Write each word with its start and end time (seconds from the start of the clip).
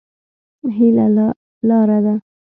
هيله 0.77 1.05
لار 1.67 1.87
ده. 2.05 2.15